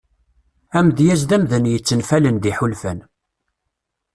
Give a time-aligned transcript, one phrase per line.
[0.77, 2.99] Amedyaz d amdan yettenfalen d iḥulfan.